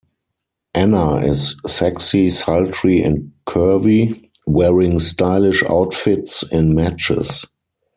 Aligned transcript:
Anna 0.73 1.17
is 1.17 1.57
sexy, 1.67 2.31
sultry 2.31 3.03
and 3.03 3.33
curvy, 3.45 4.31
wearing 4.47 4.99
stylish 4.99 5.61
outfits 5.69 6.41
in 6.51 6.73
matches. 6.73 7.45